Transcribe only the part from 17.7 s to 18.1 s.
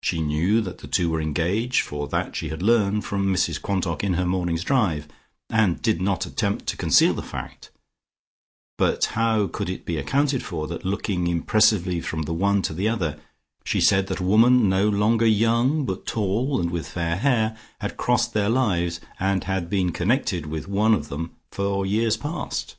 had